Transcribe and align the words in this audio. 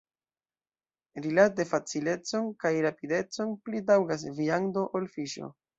Rilate 1.25 1.67
facilecon 1.73 2.49
kaj 2.65 2.73
rapidecon 2.89 3.53
pli 3.69 3.87
taŭgas 3.93 4.29
viando 4.43 4.91
ol 5.03 5.13
fiŝo. 5.17 5.55